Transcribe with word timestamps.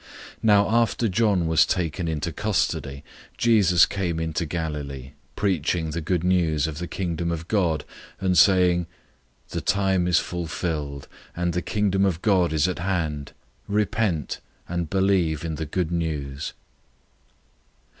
001:014 0.37 0.37
Now 0.41 0.67
after 0.71 1.07
John 1.07 1.45
was 1.47 1.63
taken 1.63 2.07
into 2.07 2.31
custody, 2.31 3.03
Jesus 3.37 3.85
came 3.85 4.19
into 4.19 4.47
Galilee, 4.47 5.11
preaching 5.35 5.91
the 5.91 6.01
Good 6.01 6.23
News 6.23 6.65
of 6.65 6.79
the 6.79 6.87
Kingdom 6.87 7.31
of 7.31 7.47
God, 7.47 7.85
001:015 8.19 8.25
and 8.25 8.35
saying, 8.39 8.87
"The 9.49 9.61
time 9.61 10.07
is 10.07 10.17
fulfilled, 10.17 11.07
and 11.35 11.53
the 11.53 11.61
Kingdom 11.61 12.03
of 12.05 12.23
God 12.23 12.51
is 12.51 12.67
at 12.67 12.79
hand! 12.79 13.33
Repent, 13.67 14.39
and 14.67 14.89
believe 14.89 15.45
in 15.45 15.53
the 15.53 15.67
Good 15.67 15.91
News." 15.91 16.53